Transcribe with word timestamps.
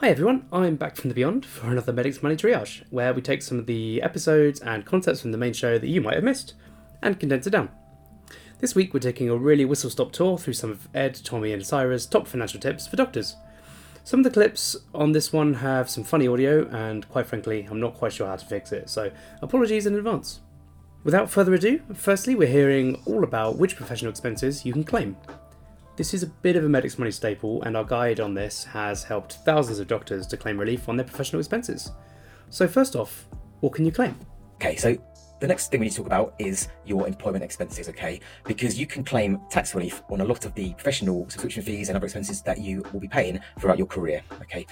Hi 0.00 0.08
everyone, 0.08 0.46
I'm 0.50 0.76
back 0.76 0.96
from 0.96 1.10
the 1.10 1.14
Beyond 1.14 1.44
for 1.44 1.66
another 1.66 1.92
Medics 1.92 2.22
Money 2.22 2.34
Triage, 2.34 2.84
where 2.88 3.12
we 3.12 3.20
take 3.20 3.42
some 3.42 3.58
of 3.58 3.66
the 3.66 4.00
episodes 4.00 4.58
and 4.60 4.86
concepts 4.86 5.20
from 5.20 5.30
the 5.30 5.36
main 5.36 5.52
show 5.52 5.78
that 5.78 5.88
you 5.88 6.00
might 6.00 6.14
have 6.14 6.24
missed 6.24 6.54
and 7.02 7.20
condense 7.20 7.46
it 7.46 7.50
down. 7.50 7.68
This 8.60 8.74
week 8.74 8.94
we're 8.94 9.00
taking 9.00 9.28
a 9.28 9.36
really 9.36 9.66
whistle 9.66 9.90
stop 9.90 10.10
tour 10.12 10.38
through 10.38 10.54
some 10.54 10.70
of 10.70 10.88
Ed, 10.94 11.20
Tommy, 11.22 11.52
and 11.52 11.62
Cyra's 11.62 12.06
top 12.06 12.26
financial 12.26 12.58
tips 12.58 12.86
for 12.86 12.96
doctors. 12.96 13.36
Some 14.02 14.20
of 14.20 14.24
the 14.24 14.30
clips 14.30 14.74
on 14.94 15.12
this 15.12 15.34
one 15.34 15.52
have 15.52 15.90
some 15.90 16.02
funny 16.02 16.26
audio, 16.26 16.66
and 16.68 17.06
quite 17.10 17.26
frankly, 17.26 17.68
I'm 17.70 17.78
not 17.78 17.92
quite 17.92 18.14
sure 18.14 18.26
how 18.26 18.36
to 18.36 18.46
fix 18.46 18.72
it, 18.72 18.88
so 18.88 19.12
apologies 19.42 19.84
in 19.84 19.96
advance. 19.96 20.40
Without 21.04 21.30
further 21.30 21.52
ado, 21.52 21.78
firstly, 21.92 22.34
we're 22.34 22.48
hearing 22.48 23.02
all 23.04 23.22
about 23.22 23.58
which 23.58 23.76
professional 23.76 24.10
expenses 24.10 24.64
you 24.64 24.72
can 24.72 24.82
claim. 24.82 25.18
This 26.00 26.14
is 26.14 26.22
a 26.22 26.28
bit 26.28 26.56
of 26.56 26.64
a 26.64 26.68
Medics 26.70 26.98
Money 26.98 27.10
staple, 27.10 27.62
and 27.64 27.76
our 27.76 27.84
guide 27.84 28.20
on 28.20 28.32
this 28.32 28.64
has 28.64 29.02
helped 29.04 29.34
thousands 29.44 29.80
of 29.80 29.86
doctors 29.86 30.26
to 30.28 30.38
claim 30.38 30.58
relief 30.58 30.88
on 30.88 30.96
their 30.96 31.04
professional 31.04 31.40
expenses. 31.40 31.92
So, 32.48 32.66
first 32.66 32.96
off, 32.96 33.28
what 33.60 33.74
can 33.74 33.84
you 33.84 33.92
claim? 33.92 34.18
Okay, 34.54 34.76
so 34.76 34.96
the 35.42 35.46
next 35.46 35.70
thing 35.70 35.80
we 35.80 35.84
need 35.84 35.90
to 35.90 35.98
talk 35.98 36.06
about 36.06 36.32
is 36.38 36.68
your 36.86 37.06
employment 37.06 37.44
expenses, 37.44 37.86
okay? 37.90 38.18
Because 38.46 38.80
you 38.80 38.86
can 38.86 39.04
claim 39.04 39.42
tax 39.50 39.74
relief 39.74 40.02
on 40.08 40.22
a 40.22 40.24
lot 40.24 40.46
of 40.46 40.54
the 40.54 40.72
professional 40.72 41.28
subscription 41.28 41.62
fees 41.62 41.90
and 41.90 41.96
other 41.96 42.06
expenses 42.06 42.40
that 42.44 42.56
you 42.56 42.82
will 42.94 43.00
be 43.00 43.06
paying 43.06 43.38
throughout 43.58 43.76
your 43.76 43.86
career, 43.86 44.22
okay? 44.40 44.66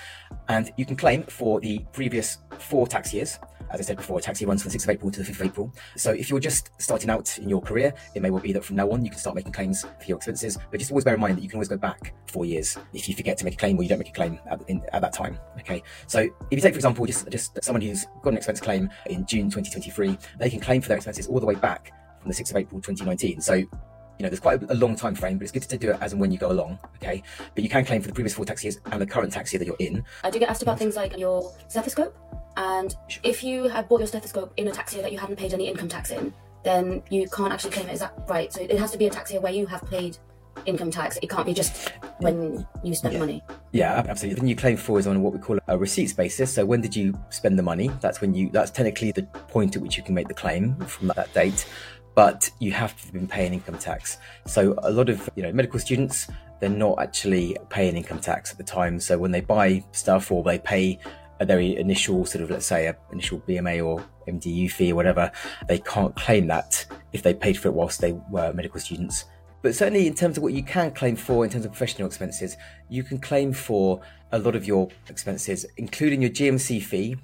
And 0.48 0.72
you 0.78 0.86
can 0.86 0.96
claim 0.96 1.24
for 1.24 1.60
the 1.60 1.80
previous 1.92 2.38
four 2.58 2.86
tax 2.86 3.12
years. 3.12 3.38
As 3.70 3.80
I 3.80 3.82
said 3.82 3.96
before, 3.96 4.20
tax 4.20 4.40
year 4.40 4.48
runs 4.48 4.62
from 4.62 4.72
the 4.72 4.78
6th 4.78 4.84
of 4.84 4.90
April 4.90 5.10
to 5.10 5.22
the 5.22 5.30
5th 5.30 5.40
of 5.40 5.46
April. 5.46 5.74
So 5.96 6.12
if 6.12 6.30
you're 6.30 6.40
just 6.40 6.70
starting 6.78 7.10
out 7.10 7.38
in 7.38 7.48
your 7.48 7.60
career, 7.60 7.92
it 8.14 8.22
may 8.22 8.30
well 8.30 8.42
be 8.42 8.52
that 8.52 8.64
from 8.64 8.76
now 8.76 8.90
on 8.90 9.04
you 9.04 9.10
can 9.10 9.18
start 9.18 9.36
making 9.36 9.52
claims 9.52 9.82
for 9.82 10.04
your 10.06 10.16
expenses. 10.16 10.58
But 10.70 10.78
just 10.78 10.90
always 10.90 11.04
bear 11.04 11.14
in 11.14 11.20
mind 11.20 11.36
that 11.36 11.42
you 11.42 11.48
can 11.48 11.56
always 11.56 11.68
go 11.68 11.76
back 11.76 12.14
four 12.26 12.44
years 12.44 12.78
if 12.92 13.08
you 13.08 13.14
forget 13.14 13.36
to 13.38 13.44
make 13.44 13.54
a 13.54 13.56
claim 13.56 13.78
or 13.78 13.82
you 13.82 13.88
don't 13.88 13.98
make 13.98 14.08
a 14.08 14.12
claim 14.12 14.38
at, 14.50 14.60
in, 14.68 14.82
at 14.92 15.02
that 15.02 15.12
time, 15.12 15.38
okay? 15.60 15.82
So 16.06 16.20
if 16.20 16.32
you 16.50 16.60
take, 16.60 16.72
for 16.72 16.78
example, 16.78 17.06
just, 17.06 17.28
just 17.30 17.62
someone 17.62 17.82
who's 17.82 18.06
got 18.22 18.30
an 18.30 18.36
expense 18.36 18.60
claim 18.60 18.90
in 19.06 19.26
June 19.26 19.50
2023, 19.50 20.18
they 20.38 20.50
can 20.50 20.60
claim 20.60 20.80
for 20.80 20.88
their 20.88 20.96
expenses 20.96 21.26
all 21.26 21.40
the 21.40 21.46
way 21.46 21.54
back 21.54 21.92
from 22.20 22.30
the 22.30 22.34
6th 22.34 22.50
of 22.50 22.56
April 22.56 22.80
2019. 22.80 23.40
So 23.40 23.64
you 24.18 24.24
know, 24.24 24.30
there's 24.30 24.40
quite 24.40 24.60
a, 24.68 24.74
long 24.74 24.96
time 24.96 25.14
frame, 25.14 25.38
but 25.38 25.44
it's 25.44 25.52
good 25.52 25.62
to 25.62 25.78
do 25.78 25.90
it 25.90 25.98
as 26.00 26.12
and 26.12 26.20
when 26.20 26.32
you 26.32 26.38
go 26.38 26.50
along, 26.50 26.78
okay? 26.96 27.22
But 27.54 27.62
you 27.62 27.70
can 27.70 27.84
claim 27.84 28.02
for 28.02 28.08
the 28.08 28.14
previous 28.14 28.34
four 28.34 28.44
tax 28.44 28.64
years 28.64 28.80
and 28.90 29.00
the 29.00 29.06
current 29.06 29.32
tax 29.32 29.52
year 29.52 29.58
that 29.58 29.66
you're 29.66 29.76
in. 29.78 30.04
I 30.24 30.30
do 30.30 30.40
get 30.40 30.50
asked 30.50 30.62
about 30.62 30.78
things 30.78 30.96
like 30.96 31.16
your 31.16 31.52
stethoscope, 31.68 32.16
and 32.58 32.96
sure. 33.06 33.20
if 33.22 33.44
you 33.44 33.68
have 33.68 33.88
bought 33.88 34.00
your 34.00 34.08
stethoscope 34.08 34.52
in 34.56 34.66
a 34.66 34.72
tax 34.72 34.92
year 34.92 35.02
that 35.02 35.12
you 35.12 35.18
haven't 35.18 35.36
paid 35.36 35.54
any 35.54 35.68
income 35.68 35.88
tax 35.88 36.10
in, 36.10 36.34
then 36.64 37.04
you 37.08 37.28
can't 37.28 37.52
actually 37.52 37.70
claim 37.70 37.88
it. 37.88 37.92
Is 37.92 38.00
that 38.00 38.12
right? 38.28 38.52
So 38.52 38.60
it 38.62 38.76
has 38.78 38.90
to 38.90 38.98
be 38.98 39.06
a 39.06 39.10
tax 39.10 39.30
year 39.30 39.40
where 39.40 39.52
you 39.52 39.64
have 39.66 39.88
paid 39.88 40.18
income 40.66 40.90
tax. 40.90 41.20
It 41.22 41.30
can't 41.30 41.46
be 41.46 41.54
just 41.54 41.92
when 42.18 42.66
you 42.82 42.96
spend 42.96 43.14
yeah. 43.14 43.20
money. 43.20 43.44
Yeah, 43.70 44.02
absolutely. 44.08 44.40
Then 44.40 44.48
you 44.48 44.56
claim 44.56 44.76
for 44.76 44.98
is 44.98 45.06
on 45.06 45.22
what 45.22 45.32
we 45.32 45.38
call 45.38 45.60
a 45.68 45.78
receipts 45.78 46.12
basis. 46.12 46.52
So 46.52 46.66
when 46.66 46.80
did 46.80 46.96
you 46.96 47.16
spend 47.30 47.56
the 47.56 47.62
money? 47.62 47.92
That's 48.00 48.20
when 48.20 48.34
you. 48.34 48.50
That's 48.50 48.72
technically 48.72 49.12
the 49.12 49.22
point 49.22 49.76
at 49.76 49.82
which 49.82 49.96
you 49.96 50.02
can 50.02 50.16
make 50.16 50.26
the 50.26 50.34
claim 50.34 50.74
from 50.80 51.12
that 51.14 51.32
date 51.32 51.64
but 52.14 52.50
you 52.58 52.72
have 52.72 52.96
to 52.96 53.04
have 53.04 53.12
been 53.12 53.28
paying 53.28 53.52
income 53.52 53.78
tax. 53.78 54.18
So 54.44 54.74
a 54.78 54.90
lot 54.90 55.08
of 55.08 55.30
you 55.36 55.44
know 55.44 55.52
medical 55.52 55.78
students 55.78 56.26
they're 56.58 56.68
not 56.68 56.98
actually 57.00 57.56
paying 57.70 57.96
income 57.96 58.18
tax 58.18 58.50
at 58.50 58.58
the 58.58 58.64
time. 58.64 58.98
So 58.98 59.16
when 59.16 59.30
they 59.30 59.40
buy 59.40 59.84
stuff 59.92 60.32
or 60.32 60.42
they 60.42 60.58
pay 60.58 60.98
a 61.40 61.46
very 61.46 61.76
initial 61.76 62.24
sort 62.26 62.42
of 62.42 62.50
let's 62.50 62.66
say 62.66 62.86
a 62.86 62.96
initial 63.12 63.40
BMA 63.40 63.84
or 63.84 64.04
MDU 64.26 64.70
fee 64.70 64.92
or 64.92 64.96
whatever, 64.96 65.30
they 65.68 65.78
can't 65.78 66.14
claim 66.16 66.46
that 66.48 66.84
if 67.12 67.22
they 67.22 67.34
paid 67.34 67.58
for 67.58 67.68
it 67.68 67.74
whilst 67.74 68.00
they 68.00 68.12
were 68.30 68.52
medical 68.52 68.80
students. 68.80 69.24
But 69.62 69.74
certainly 69.74 70.06
in 70.06 70.14
terms 70.14 70.36
of 70.36 70.42
what 70.42 70.52
you 70.52 70.62
can 70.62 70.92
claim 70.92 71.16
for 71.16 71.44
in 71.44 71.50
terms 71.50 71.64
of 71.64 71.72
professional 71.72 72.06
expenses, 72.06 72.56
you 72.88 73.02
can 73.02 73.18
claim 73.18 73.52
for 73.52 74.00
a 74.30 74.38
lot 74.38 74.54
of 74.54 74.66
your 74.66 74.88
expenses, 75.08 75.66
including 75.76 76.22
your 76.22 76.30
GMC 76.30 76.82
fee, 76.82 77.16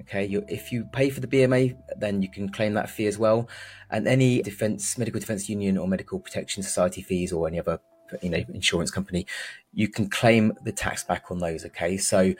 Okay, 0.00 0.24
you, 0.24 0.44
if 0.48 0.72
you 0.72 0.84
pay 0.84 1.10
for 1.10 1.20
the 1.20 1.26
BMA, 1.26 1.76
then 1.96 2.22
you 2.22 2.28
can 2.28 2.48
claim 2.48 2.74
that 2.74 2.88
fee 2.88 3.06
as 3.06 3.18
well, 3.18 3.48
and 3.90 4.08
any 4.08 4.42
defence, 4.42 4.96
medical 4.96 5.20
defence 5.20 5.48
union, 5.48 5.76
or 5.76 5.86
medical 5.86 6.18
protection 6.18 6.62
society 6.62 7.02
fees, 7.02 7.32
or 7.32 7.46
any 7.46 7.58
other 7.58 7.78
you 8.22 8.30
know 8.30 8.42
insurance 8.52 8.90
company, 8.90 9.26
you 9.72 9.88
can 9.88 10.08
claim 10.08 10.52
the 10.64 10.72
tax 10.72 11.04
back 11.04 11.30
on 11.30 11.38
those. 11.38 11.64
Okay, 11.66 11.96
so 11.98 12.34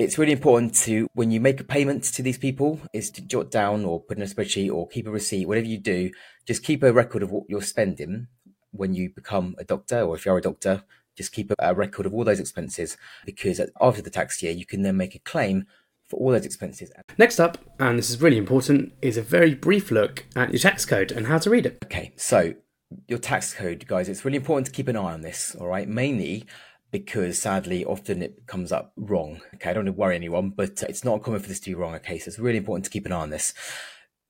it's 0.00 0.16
really 0.16 0.32
important 0.32 0.74
to 0.74 1.08
when 1.12 1.30
you 1.30 1.40
make 1.40 1.60
a 1.60 1.64
payment 1.64 2.04
to 2.04 2.22
these 2.22 2.38
people 2.38 2.80
is 2.94 3.10
to 3.10 3.20
jot 3.20 3.50
down 3.50 3.84
or 3.84 4.00
put 4.00 4.16
in 4.16 4.22
a 4.22 4.26
spreadsheet 4.26 4.72
or 4.72 4.88
keep 4.88 5.06
a 5.06 5.10
receipt, 5.10 5.46
whatever 5.46 5.66
you 5.66 5.78
do, 5.78 6.10
just 6.46 6.64
keep 6.64 6.82
a 6.82 6.92
record 6.92 7.22
of 7.22 7.30
what 7.30 7.44
you're 7.48 7.60
spending 7.60 8.26
when 8.70 8.94
you 8.94 9.10
become 9.10 9.54
a 9.58 9.64
doctor, 9.64 10.00
or 10.00 10.16
if 10.16 10.24
you're 10.24 10.38
a 10.38 10.42
doctor, 10.42 10.84
just 11.16 11.32
keep 11.32 11.52
a 11.58 11.74
record 11.74 12.06
of 12.06 12.14
all 12.14 12.24
those 12.24 12.40
expenses 12.40 12.96
because 13.26 13.60
after 13.80 14.00
the 14.00 14.08
tax 14.10 14.42
year, 14.42 14.52
you 14.52 14.64
can 14.64 14.82
then 14.82 14.96
make 14.96 15.14
a 15.14 15.18
claim 15.18 15.66
for 16.08 16.18
all 16.18 16.30
those 16.30 16.46
expenses. 16.46 16.90
Next 17.18 17.38
up, 17.38 17.58
and 17.78 17.98
this 17.98 18.08
is 18.08 18.22
really 18.22 18.38
important, 18.38 18.94
is 19.02 19.18
a 19.18 19.22
very 19.22 19.54
brief 19.54 19.90
look 19.90 20.24
at 20.34 20.50
your 20.50 20.60
tax 20.60 20.86
code 20.86 21.12
and 21.12 21.26
how 21.26 21.38
to 21.38 21.50
read 21.50 21.66
it. 21.66 21.78
Okay, 21.84 22.12
so 22.16 22.54
your 23.06 23.18
tax 23.18 23.52
code, 23.52 23.86
guys, 23.86 24.08
it's 24.08 24.24
really 24.24 24.38
important 24.38 24.66
to 24.66 24.72
keep 24.72 24.88
an 24.88 24.96
eye 24.96 25.12
on 25.12 25.20
this, 25.20 25.54
all 25.60 25.68
right? 25.68 25.88
Mainly 25.88 26.46
because 26.90 27.38
sadly, 27.38 27.84
often 27.84 28.22
it 28.22 28.46
comes 28.46 28.72
up 28.72 28.92
wrong. 28.96 29.40
Okay, 29.54 29.70
I 29.70 29.72
don't 29.72 29.84
want 29.84 29.96
to 29.96 30.00
worry 30.00 30.16
anyone, 30.16 30.50
but 30.50 30.82
it's 30.88 31.04
not 31.04 31.22
common 31.22 31.40
for 31.40 31.48
this 31.48 31.60
to 31.60 31.70
be 31.70 31.74
wrong. 31.74 31.94
Okay, 31.96 32.18
so 32.18 32.28
it's 32.28 32.38
really 32.38 32.58
important 32.58 32.84
to 32.84 32.90
keep 32.90 33.06
an 33.06 33.12
eye 33.12 33.20
on 33.20 33.30
this. 33.30 33.54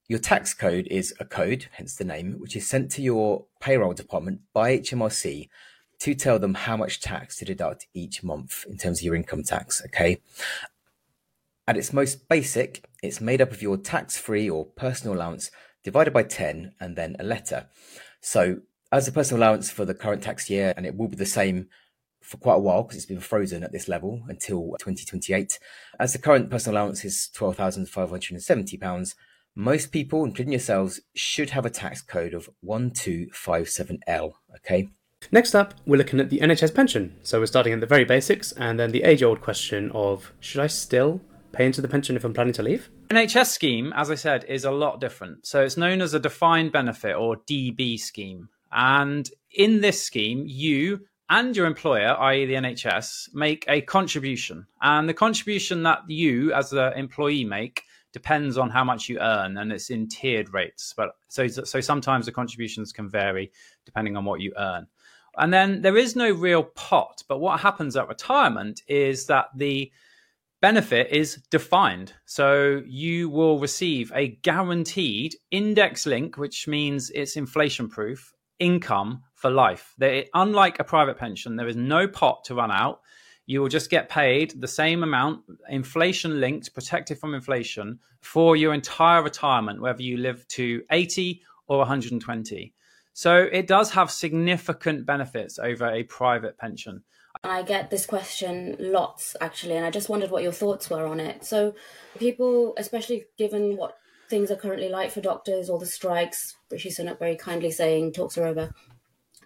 Your 0.09 0.19
tax 0.19 0.55
code 0.55 0.89
is 0.91 1.15
a 1.21 1.25
code, 1.25 1.69
hence 1.73 1.95
the 1.95 2.05
name, 2.05 2.35
which 2.39 2.57
is 2.57 2.69
sent 2.69 2.91
to 2.93 3.03
your 3.03 3.47
payroll 3.61 3.93
department 3.93 4.41
by 4.53 4.79
HMRC 4.79 5.49
to 6.01 6.15
tell 6.15 6.39
them 6.39 6.55
how 6.55 6.77
much 6.77 7.01
tax 7.01 7.37
to 7.37 7.45
deduct 7.45 7.87
each 7.95 8.25
month 8.25 8.65
in 8.69 8.77
terms 8.77 8.99
of 8.99 9.05
your 9.05 9.15
income 9.15 9.45
tax. 9.45 9.83
Okay. 9.87 10.19
At 11.69 11.77
its 11.77 11.93
most 11.93 12.29
basic, 12.29 12.85
it's 13.03 13.21
made 13.21 13.41
up 13.41 13.53
of 13.53 13.63
your 13.63 13.77
tax 13.77 14.19
free 14.19 14.51
or 14.51 14.65
personal 14.65 15.17
allowance 15.17 15.51
divided 15.85 16.13
by 16.13 16.25
10 16.25 16.73
and 16.81 16.97
then 16.97 17.15
a 17.21 17.23
letter. 17.23 17.69
So, 18.21 18.63
as 18.91 19.07
a 19.07 19.13
personal 19.13 19.45
allowance 19.45 19.71
for 19.71 19.85
the 19.85 19.95
current 19.95 20.23
tax 20.23 20.51
year, 20.51 20.75
and 20.77 20.85
it 20.85 20.97
will 20.97 21.07
be 21.07 21.17
the 21.17 21.25
same 21.25 21.69
for 22.31 22.37
quite 22.37 22.55
a 22.55 22.61
while 22.61 22.85
because 22.85 22.97
it's 22.97 23.07
been 23.07 23.19
frozen 23.19 23.65
at 23.65 23.73
this 23.73 23.89
level 23.89 24.23
until 24.29 24.77
2028. 24.79 25.59
As 25.99 26.13
the 26.13 26.19
current 26.19 26.49
personal 26.49 26.81
allowance 26.81 27.05
is 27.05 27.29
£12,570, 27.37 29.15
most 29.57 29.91
people, 29.91 30.25
including 30.25 30.53
yourselves, 30.53 31.01
should 31.17 31.51
have 31.51 31.67
a 31.67 31.71
tax 31.71 32.01
code 32.01 32.33
of 32.33 32.49
1257L. 32.65 34.33
Okay. 34.57 34.89
Next 35.33 35.57
up, 35.57 35.75
we're 35.87 35.97
looking 35.97 36.21
at 36.21 36.31
the 36.31 36.39
NHS 36.39 36.73
pension. 36.73 37.17
So 37.23 37.41
we're 37.41 37.47
starting 37.47 37.73
at 37.73 37.81
the 37.81 37.87
very 37.87 38.05
basics 38.05 38.53
and 38.53 38.79
then 38.79 38.93
the 38.93 39.03
age 39.03 39.25
old 39.25 39.41
question 39.41 39.91
of 39.91 40.33
should 40.39 40.61
I 40.61 40.69
still 40.69 41.21
pay 41.53 41.67
into 41.67 41.83
the 41.83 41.89
pension 41.89 42.15
if 42.15 42.25
I'm 42.25 42.33
planning 42.33 42.55
to 42.55 42.63
leave? 42.63 42.91
NHS 43.09 43.47
scheme, 43.47 43.93
as 43.97 44.09
I 44.09 44.15
said, 44.15 44.45
is 44.45 44.65
a 44.65 44.71
lot 44.71 45.01
different. 45.01 45.45
So 45.45 45.63
it's 45.63 45.77
known 45.77 46.01
as 46.01 46.15
a 46.15 46.21
defined 46.21 46.71
benefit 46.71 47.17
or 47.17 47.39
DB 47.39 47.99
scheme. 47.99 48.49
And 48.71 49.29
in 49.51 49.81
this 49.81 50.01
scheme, 50.01 50.45
you 50.47 51.01
and 51.31 51.57
your 51.57 51.67
employer, 51.67 52.17
i.e., 52.19 52.45
the 52.45 52.55
NHS, 52.55 53.33
make 53.33 53.65
a 53.69 53.81
contribution. 53.81 54.67
And 54.83 55.09
the 55.09 55.15
contribution 55.15 55.85
that 55.85 56.01
you, 56.09 56.53
as 56.53 56.71
the 56.71 56.93
employee, 56.99 57.45
make 57.45 57.85
depends 58.13 58.59
on 58.59 58.69
how 58.69 58.83
much 58.83 59.09
you 59.09 59.21
earn, 59.21 59.57
and 59.57 59.73
it's 59.73 59.91
in 59.91 60.09
tiered 60.09 60.53
rates. 60.53 60.93
But 60.97 61.11
so, 61.29 61.47
so 61.47 61.81
sometimes 61.81 62.27
the 62.27 62.33
contributions 62.33 62.93
can 62.93 63.09
vary 63.09 63.53
depending 63.87 64.17
on 64.17 64.25
what 64.25 64.41
you 64.41 64.53
earn. 64.59 64.89
And 65.39 65.55
then 65.55 65.83
there 65.83 65.97
is 65.97 66.17
no 66.17 66.33
real 66.33 66.65
pot. 66.65 67.23
But 67.29 67.39
what 67.39 67.61
happens 67.61 67.97
at 67.97 68.09
retirement 68.09 68.83
is 68.89 69.27
that 69.27 69.47
the 69.55 69.93
benefit 70.61 71.13
is 71.13 71.37
defined. 71.51 72.13
So 72.25 72.83
you 72.85 73.31
will 73.31 73.61
receive 73.61 74.11
a 74.15 74.29
guaranteed 74.43 75.37
index 75.53 76.07
link, 76.07 76.37
which 76.37 76.67
means 76.67 77.11
it's 77.11 77.37
inflation 77.37 77.89
proof 77.89 78.35
income 78.59 79.23
for 79.41 79.51
life. 79.51 79.95
They, 79.97 80.29
unlike 80.35 80.79
a 80.79 80.85
private 80.85 81.17
pension, 81.17 81.57
there 81.57 81.67
is 81.67 81.77
no 81.77 82.07
pot 82.07 82.45
to 82.45 82.55
run 82.55 82.71
out. 82.71 83.01
You 83.47 83.63
will 83.63 83.69
just 83.69 83.91
get 83.91 84.11
paid 84.11 84.61
the 84.61 84.69
same 84.69 85.03
amount, 85.03 85.43
inflation 85.69 86.41
linked, 86.41 86.75
protected 86.75 87.19
from 87.19 87.35
inflation 87.35 87.99
for 88.21 88.55
your 88.55 88.75
entire 88.75 89.23
retirement, 89.23 89.81
whether 89.81 90.03
you 90.03 90.19
live 90.19 90.47
to 90.49 90.83
80 90.91 91.41
or 91.67 91.79
120. 91.79 92.75
So 93.15 93.49
it 93.51 93.67
does 93.67 93.91
have 93.93 94.11
significant 94.11 95.07
benefits 95.07 95.59
over 95.59 95.91
a 95.91 96.03
private 96.05 96.59
pension. 96.59 97.03
I 97.43 97.63
get 97.63 97.91
this 97.91 98.07
question 98.07 98.77
lots 98.79 99.37
actually, 99.41 99.77
and 99.77 99.87
I 99.87 99.91
just 99.91 100.09
wondered 100.09 100.31
what 100.31 100.43
your 100.43 100.53
thoughts 100.53 100.91
were 100.91 101.07
on 101.07 101.19
it. 101.19 101.45
So, 101.45 101.75
people, 102.19 102.75
especially 102.77 103.25
given 103.39 103.77
what 103.77 103.97
things 104.29 104.51
are 104.51 104.57
currently 104.57 104.89
like 104.89 105.11
for 105.11 105.21
doctors, 105.21 105.71
all 105.71 105.79
the 105.79 105.87
strikes, 105.87 106.57
Rishi 106.71 106.91
Sunak 106.91 107.19
very 107.19 107.37
kindly 107.37 107.71
saying 107.71 108.13
talks 108.13 108.37
are 108.37 108.47
over, 108.47 108.73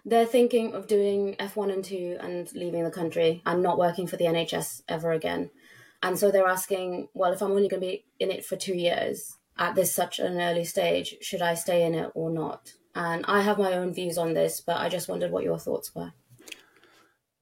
they're 0.05 0.25
thinking 0.25 0.73
of 0.73 0.87
doing 0.87 1.35
F1 1.39 1.73
and 1.73 1.83
2 1.83 2.17
and 2.21 2.53
leaving 2.53 2.83
the 2.83 2.91
country 2.91 3.41
and 3.45 3.63
not 3.63 3.77
working 3.77 4.05
for 4.05 4.17
the 4.17 4.25
NHS 4.25 4.83
ever 4.87 5.11
again. 5.11 5.49
And 6.03 6.19
so 6.19 6.29
they're 6.29 6.47
asking, 6.47 7.09
well, 7.13 7.33
if 7.33 7.41
I'm 7.41 7.51
only 7.51 7.67
going 7.67 7.81
to 7.81 7.87
be 7.87 8.05
in 8.19 8.29
it 8.29 8.45
for 8.45 8.55
two 8.55 8.75
years 8.75 9.37
at 9.57 9.73
this 9.73 9.93
such 9.93 10.19
an 10.19 10.39
early 10.39 10.63
stage, 10.63 11.15
should 11.21 11.41
I 11.41 11.55
stay 11.55 11.83
in 11.83 11.95
it 11.95 12.11
or 12.13 12.29
not? 12.29 12.73
And 12.93 13.25
I 13.27 13.41
have 13.41 13.57
my 13.57 13.73
own 13.73 13.93
views 13.93 14.17
on 14.17 14.33
this, 14.33 14.61
but 14.61 14.77
I 14.77 14.89
just 14.89 15.09
wondered 15.09 15.31
what 15.31 15.43
your 15.43 15.57
thoughts 15.57 15.95
were. 15.95 16.13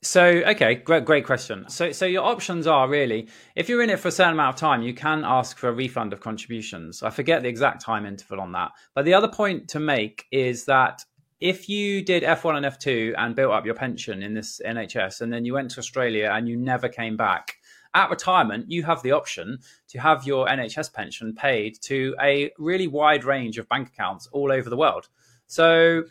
So, 0.01 0.25
okay, 0.25 0.75
great, 0.75 1.05
great 1.05 1.25
question. 1.25 1.69
So, 1.69 1.91
so 1.93 2.05
your 2.05 2.23
options 2.23 2.67
are 2.67 2.89
really, 2.89 3.29
if 3.55 3.69
you're 3.69 3.81
in 3.81 3.89
it 3.89 3.99
for 3.99 4.09
a 4.09 4.11
certain 4.11 4.33
amount 4.33 4.55
of 4.55 4.59
time, 4.59 4.81
you 4.81 4.93
can 4.93 5.23
ask 5.23 5.57
for 5.57 5.69
a 5.69 5.73
refund 5.73 6.11
of 6.11 6.19
contributions. 6.19 7.03
I 7.03 7.09
forget 7.09 7.41
the 7.41 7.47
exact 7.47 7.81
time 7.81 8.05
interval 8.05 8.41
on 8.41 8.51
that. 8.51 8.71
But 8.95 9.05
the 9.05 9.13
other 9.13 9.29
point 9.29 9.69
to 9.69 9.79
make 9.79 10.25
is 10.29 10.65
that 10.65 11.05
if 11.43 11.67
you 11.67 12.01
did 12.01 12.23
F1 12.23 12.55
and 12.55 12.65
F2 12.65 13.15
and 13.17 13.35
built 13.35 13.51
up 13.51 13.65
your 13.65 13.75
pension 13.75 14.23
in 14.23 14.33
this 14.33 14.61
NHS 14.65 15.19
and 15.19 15.31
then 15.31 15.43
you 15.43 15.53
went 15.53 15.71
to 15.71 15.79
Australia 15.79 16.31
and 16.33 16.47
you 16.47 16.55
never 16.55 16.87
came 16.87 17.17
back, 17.17 17.57
at 17.93 18.09
retirement, 18.09 18.71
you 18.71 18.83
have 18.83 19.03
the 19.03 19.11
option 19.11 19.59
to 19.89 19.99
have 19.99 20.25
your 20.25 20.47
NHS 20.47 20.93
pension 20.93 21.35
paid 21.35 21.79
to 21.81 22.15
a 22.21 22.49
really 22.57 22.87
wide 22.87 23.25
range 23.25 23.57
of 23.57 23.67
bank 23.67 23.89
accounts 23.89 24.25
all 24.31 24.53
over 24.53 24.69
the 24.69 24.77
world. 24.77 25.09
So 25.47 26.03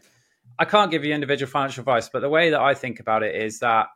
I 0.58 0.66
can't 0.66 0.90
give 0.90 1.02
you 1.02 1.14
individual 1.14 1.50
financial 1.50 1.80
advice, 1.80 2.10
but 2.10 2.20
the 2.20 2.28
way 2.28 2.50
that 2.50 2.60
I 2.60 2.74
think 2.74 3.00
about 3.00 3.22
it 3.22 3.34
is 3.34 3.58
that 3.60 3.86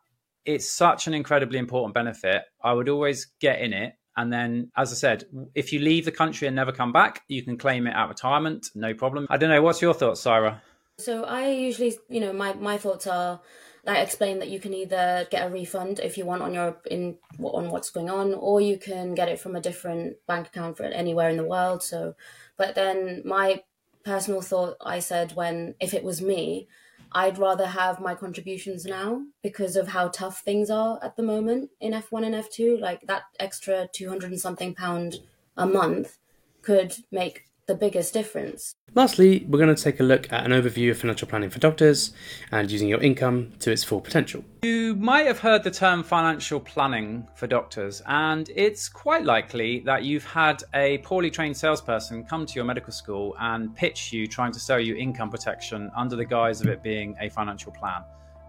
it's 0.47 0.69
such 0.69 1.07
an 1.07 1.13
incredibly 1.13 1.59
important 1.59 1.93
benefit. 1.93 2.45
I 2.63 2.73
would 2.73 2.89
always 2.89 3.27
get 3.41 3.61
in 3.61 3.75
it. 3.75 3.93
And 4.17 4.33
then, 4.33 4.71
as 4.75 4.91
I 4.91 4.95
said, 4.95 5.25
if 5.55 5.71
you 5.71 5.81
leave 5.81 6.07
the 6.07 6.13
country 6.13 6.47
and 6.47 6.57
never 6.57 6.73
come 6.73 6.93
back, 6.93 7.25
you 7.29 7.43
can 7.43 7.59
claim 7.59 7.87
it 7.87 7.91
at 7.95 8.09
retirement, 8.09 8.71
no 8.75 8.95
problem. 8.95 9.27
I 9.29 9.37
don't 9.37 9.51
know. 9.51 9.61
What's 9.61 9.83
your 9.83 9.93
thoughts, 9.93 10.25
Cyra? 10.25 10.63
So 10.99 11.25
I 11.25 11.49
usually, 11.51 11.99
you 12.09 12.21
know, 12.21 12.33
my, 12.33 12.55
my 12.55 12.79
thoughts 12.79 13.07
are 13.07 13.41
I 13.87 13.99
explain 13.99 14.41
that 14.41 14.49
you 14.49 14.59
can 14.59 14.75
either 14.75 15.29
get 15.31 15.47
a 15.47 15.51
refund 15.51 16.01
if 16.01 16.19
you 16.19 16.27
want 16.27 16.43
on 16.43 16.53
your 16.53 16.79
in 16.91 17.19
on 17.41 17.71
what's 17.71 17.91
going 17.91 18.11
on, 18.11 18.35
or 18.35 18.61
you 18.61 18.79
can 18.79 19.15
get 19.15 19.29
it 19.29 19.39
from 19.39 19.55
a 19.55 19.61
different 19.61 20.17
bank 20.27 20.49
account 20.49 20.77
for 20.77 20.85
anywhere 20.85 21.31
in 21.31 21.37
the 21.37 21.45
world. 21.45 21.83
So, 21.83 22.17
but 22.57 22.75
then 22.75 23.23
my 23.25 23.63
personal 24.05 24.41
thought, 24.41 24.77
I 24.85 24.99
said 24.99 25.37
when 25.37 25.77
if 25.81 25.95
it 25.95 26.03
was 26.03 26.21
me, 26.21 26.67
I'd 27.13 27.39
rather 27.39 27.67
have 27.67 28.01
my 28.01 28.15
contributions 28.15 28.85
now 28.85 29.23
because 29.43 29.77
of 29.77 29.89
how 29.89 30.09
tough 30.09 30.41
things 30.41 30.69
are 30.69 30.99
at 31.03 31.17
the 31.17 31.23
moment 31.23 31.71
in 31.81 31.93
F1 31.93 32.27
and 32.27 32.35
F2. 32.35 32.81
Like 32.81 33.07
that 33.07 33.23
extra 33.39 33.89
200 33.93 34.33
and 34.33 34.41
something 34.41 34.75
pound 34.75 35.21
a 35.57 35.67
month 35.67 36.19
could 36.63 36.97
make 37.13 37.46
the 37.67 37.75
biggest 37.75 38.15
difference. 38.15 38.75
Lastly, 38.95 39.45
we're 39.49 39.59
going 39.59 39.75
to 39.75 39.83
take 39.83 40.01
a 40.01 40.05
look 40.05 40.33
at 40.33 40.45
an 40.45 40.53
overview 40.53 40.91
of 40.91 40.99
financial 40.99 41.29
planning 41.29 41.51
for 41.51 41.59
doctors 41.59 42.13
and 42.53 42.71
using 42.71 42.89
your 42.89 43.03
income 43.03 43.53
to 43.59 43.73
its 43.73 43.83
full 43.83 44.01
potential. 44.01 44.45
You 44.63 44.95
might 44.95 45.27
have 45.27 45.41
heard 45.41 45.65
the 45.65 45.71
term 45.71 46.03
financial 46.03 46.61
planning 46.61 47.27
for 47.35 47.47
doctors, 47.47 48.03
and 48.07 48.49
it's 48.55 48.89
quite 48.89 49.25
likely 49.25 49.81
that 49.81 50.05
you've 50.05 50.25
had 50.25 50.63
a 50.75 50.99
poorly 50.99 51.31
trained 51.31 51.57
salesperson 51.57 52.25
come 52.25 52.47
to 52.47 52.55
your 52.55 52.65
medical 52.65 52.93
school 52.93 53.37
and 53.41 53.75
pitch 53.75 54.13
you 54.13 54.27
trying 54.27 54.53
to 54.53 54.61
sell 54.61 54.81
you 54.81 54.95
income 54.95 55.29
protection 55.29 55.91
under 55.97 56.17
the 56.17 56.25
guise 56.25 56.61
of 56.61 56.69
it 56.69 56.83
being 56.83 57.17
a 57.21 57.29
financial 57.29 57.73
plan. 57.73 58.03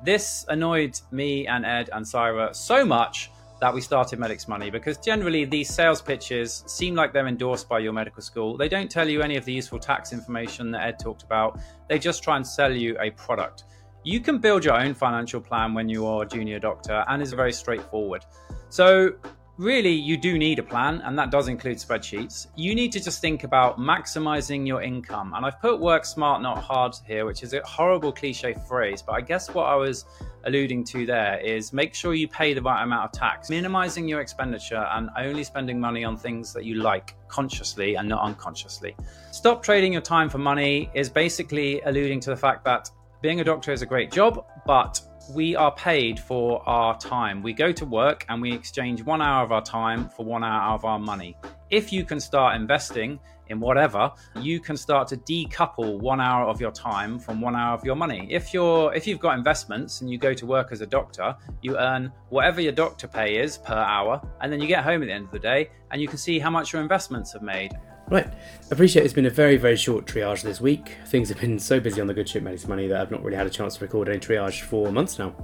This 0.03 0.45
annoyed 0.47 0.99
me 1.11 1.47
and 1.47 1.65
Ed 1.65 1.89
and 1.91 2.05
Cyra 2.05 2.55
so 2.55 2.85
much 2.85 3.31
that 3.59 3.73
we 3.73 3.81
started 3.81 4.19
Medics 4.19 4.47
Money 4.47 4.69
because 4.69 4.97
generally 4.97 5.45
these 5.45 5.73
sales 5.73 6.01
pitches 6.01 6.63
seem 6.67 6.95
like 6.95 7.13
they're 7.13 7.27
endorsed 7.27 7.67
by 7.67 7.79
your 7.79 7.93
medical 7.93 8.21
school. 8.21 8.57
They 8.57 8.69
don't 8.69 8.89
tell 8.89 9.07
you 9.09 9.21
any 9.21 9.35
of 9.35 9.45
the 9.45 9.53
useful 9.53 9.79
tax 9.79 10.13
information 10.13 10.71
that 10.71 10.83
Ed 10.83 10.99
talked 10.99 11.23
about, 11.23 11.59
they 11.89 11.97
just 11.97 12.23
try 12.23 12.35
and 12.35 12.45
sell 12.45 12.71
you 12.71 12.97
a 12.99 13.11
product. 13.11 13.63
You 14.03 14.19
can 14.19 14.37
build 14.37 14.63
your 14.63 14.79
own 14.79 14.93
financial 14.93 15.41
plan 15.41 15.73
when 15.73 15.89
you 15.89 16.05
are 16.05 16.23
a 16.23 16.27
junior 16.27 16.59
doctor 16.59 17.03
and 17.07 17.21
it's 17.21 17.31
very 17.31 17.51
straightforward. 17.51 18.25
So, 18.69 19.13
really 19.57 19.91
you 19.91 20.17
do 20.17 20.37
need 20.37 20.59
a 20.59 20.63
plan 20.63 21.01
and 21.05 21.17
that 21.17 21.31
does 21.31 21.47
include 21.47 21.77
spreadsheets. 21.77 22.47
You 22.55 22.75
need 22.75 22.91
to 22.91 22.99
just 22.99 23.21
think 23.21 23.43
about 23.43 23.79
maximizing 23.79 24.67
your 24.67 24.81
income 24.81 25.33
and 25.35 25.45
i've 25.45 25.59
put 25.59 25.79
work 25.79 26.05
smart 26.05 26.41
not 26.41 26.59
hard 26.59 26.93
here 27.05 27.25
which 27.25 27.41
is 27.41 27.53
a 27.53 27.61
horrible 27.63 28.11
cliche 28.11 28.55
phrase 28.67 29.01
but 29.01 29.13
i 29.13 29.21
guess 29.21 29.53
what 29.53 29.65
i 29.65 29.75
was 29.75 30.05
alluding 30.47 30.83
to 30.83 31.05
there 31.05 31.39
is 31.39 31.73
make 31.73 31.93
sure 31.93 32.13
you 32.13 32.27
pay 32.27 32.53
the 32.53 32.61
right 32.61 32.83
amount 32.83 33.03
of 33.03 33.11
tax 33.11 33.49
minimizing 33.49 34.07
your 34.07 34.21
expenditure 34.21 34.87
and 34.91 35.09
only 35.17 35.43
spending 35.43 35.79
money 35.79 36.03
on 36.03 36.15
things 36.15 36.53
that 36.53 36.63
you 36.63 36.75
like 36.75 37.15
consciously 37.27 37.95
and 37.95 38.07
not 38.07 38.23
unconsciously. 38.23 38.95
Stop 39.31 39.61
trading 39.61 39.91
your 39.91 40.01
time 40.01 40.29
for 40.29 40.37
money 40.37 40.89
is 40.93 41.09
basically 41.09 41.81
alluding 41.81 42.19
to 42.21 42.29
the 42.29 42.35
fact 42.35 42.63
that 42.63 42.89
being 43.21 43.41
a 43.41 43.43
doctor 43.43 43.73
is 43.73 43.81
a 43.81 43.85
great 43.85 44.11
job 44.11 44.45
but 44.65 45.01
we 45.33 45.55
are 45.55 45.73
paid 45.75 46.19
for 46.19 46.67
our 46.67 46.97
time. 46.97 47.41
We 47.41 47.53
go 47.53 47.71
to 47.71 47.85
work 47.85 48.25
and 48.29 48.41
we 48.41 48.53
exchange 48.53 49.03
one 49.03 49.21
hour 49.21 49.43
of 49.43 49.51
our 49.51 49.61
time 49.61 50.09
for 50.09 50.25
one 50.25 50.43
hour 50.43 50.73
of 50.73 50.85
our 50.85 50.99
money. 50.99 51.37
If 51.69 51.91
you 51.91 52.05
can 52.05 52.19
start 52.19 52.55
investing 52.55 53.19
in 53.49 53.59
whatever, 53.59 54.11
you 54.41 54.59
can 54.59 54.75
start 54.77 55.07
to 55.09 55.17
decouple 55.17 55.99
one 55.99 56.19
hour 56.19 56.45
of 56.47 56.59
your 56.59 56.71
time 56.71 57.19
from 57.19 57.41
one 57.41 57.55
hour 57.55 57.73
of 57.73 57.83
your 57.85 57.95
money. 57.95 58.27
If 58.29 58.53
you're 58.53 58.93
if 58.93 59.07
you've 59.07 59.19
got 59.19 59.37
investments 59.37 60.01
and 60.01 60.09
you 60.09 60.17
go 60.17 60.33
to 60.33 60.45
work 60.45 60.71
as 60.71 60.81
a 60.81 60.87
doctor, 60.87 61.35
you 61.61 61.77
earn 61.77 62.11
whatever 62.29 62.61
your 62.61 62.73
doctor 62.73 63.07
pay 63.07 63.37
is 63.37 63.57
per 63.57 63.73
hour, 63.73 64.21
and 64.41 64.51
then 64.51 64.59
you 64.59 64.67
get 64.67 64.83
home 64.83 65.01
at 65.01 65.07
the 65.07 65.13
end 65.13 65.25
of 65.25 65.31
the 65.31 65.39
day 65.39 65.69
and 65.91 66.01
you 66.01 66.07
can 66.07 66.17
see 66.17 66.39
how 66.39 66.49
much 66.49 66.73
your 66.73 66.81
investments 66.81 67.31
have 67.33 67.41
made. 67.41 67.71
Right. 68.09 68.27
Appreciate 68.71 69.03
it's 69.03 69.13
been 69.13 69.25
a 69.25 69.29
very, 69.29 69.57
very 69.57 69.75
short 69.75 70.05
triage 70.05 70.41
this 70.41 70.61
week. 70.61 70.97
Things 71.07 71.29
have 71.29 71.39
been 71.39 71.59
so 71.59 71.79
busy 71.79 71.99
on 71.99 72.07
the 72.07 72.13
Good 72.13 72.29
Ship 72.29 72.41
Medics 72.41 72.67
Money 72.67 72.87
that 72.87 73.01
I've 73.01 73.11
not 73.11 73.23
really 73.23 73.37
had 73.37 73.47
a 73.47 73.49
chance 73.49 73.75
to 73.77 73.83
record 73.83 74.07
any 74.07 74.19
triage 74.19 74.61
for 74.61 74.91
months 74.91 75.19
now. 75.19 75.35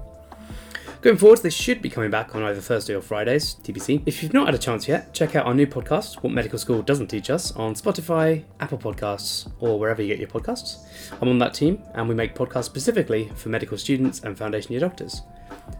Going 1.02 1.18
forwards, 1.18 1.42
they 1.42 1.50
should 1.50 1.82
be 1.82 1.90
coming 1.90 2.10
back 2.10 2.34
on 2.34 2.44
either 2.44 2.62
Thursday 2.62 2.96
or 2.96 3.02
Fridays, 3.02 3.56
TBC. 3.56 4.04
If 4.06 4.24
you've 4.24 4.34
not 4.34 4.46
had 4.46 4.56
a 4.56 4.58
chance 4.58 4.88
yet, 4.88 5.14
check 5.14 5.36
out 5.36 5.46
our 5.46 5.54
new 5.54 5.68
podcast, 5.68 6.24
What 6.24 6.32
Medical 6.32 6.58
School 6.58 6.82
Doesn't 6.82 7.08
Teach 7.08 7.30
Us, 7.30 7.52
on 7.58 7.74
Spotify, 7.74 8.46
Apple 8.62 8.78
Podcasts, 8.78 9.52
or 9.60 9.78
wherever 9.78 10.02
you 10.02 10.08
get 10.08 10.20
your 10.20 10.30
podcasts. 10.30 10.86
I'm 11.22 11.28
on 11.28 11.40
that 11.40 11.54
team, 11.54 11.84
and 11.96 12.08
we 12.08 12.16
make 12.16 12.36
podcasts 12.36 12.66
specifically 12.66 13.30
for 13.36 13.50
medical 13.50 13.78
students 13.78 14.22
and 14.22 14.38
foundation 14.38 14.72
year 14.72 14.80
doctors. 14.80 15.24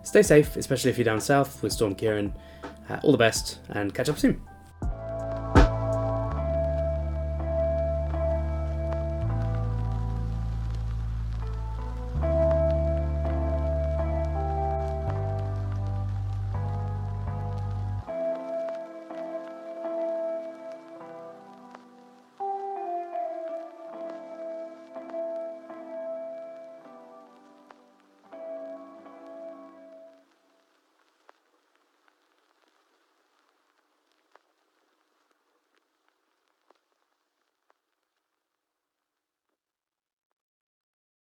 Stay 0.04 0.24
safe, 0.24 0.58
especially 0.58 0.92
if 0.92 0.98
you're 0.98 1.06
down 1.06 1.22
south 1.22 1.64
with 1.64 1.72
Storm 1.72 1.96
Ciarán. 1.96 2.34
Uh, 2.90 3.00
all 3.04 3.14
the 3.14 3.18
best, 3.18 3.60
and 3.70 3.94
catch 3.94 4.10
up 4.10 4.20
soon. 4.20 4.42